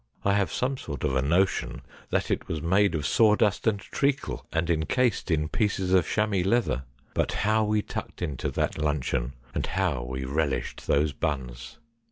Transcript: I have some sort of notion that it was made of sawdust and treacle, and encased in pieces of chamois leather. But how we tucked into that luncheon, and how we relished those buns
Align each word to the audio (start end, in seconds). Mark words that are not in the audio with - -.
I 0.25 0.33
have 0.33 0.51
some 0.51 0.77
sort 0.77 1.03
of 1.03 1.23
notion 1.23 1.83
that 2.09 2.31
it 2.31 2.47
was 2.47 2.59
made 2.59 2.95
of 2.95 3.05
sawdust 3.05 3.67
and 3.67 3.79
treacle, 3.79 4.47
and 4.51 4.67
encased 4.67 5.29
in 5.29 5.47
pieces 5.47 5.93
of 5.93 6.07
chamois 6.07 6.41
leather. 6.43 6.85
But 7.13 7.33
how 7.45 7.65
we 7.65 7.83
tucked 7.83 8.23
into 8.23 8.49
that 8.49 8.79
luncheon, 8.79 9.33
and 9.53 9.67
how 9.67 10.01
we 10.03 10.25
relished 10.25 10.87
those 10.87 11.13
buns 11.13 11.77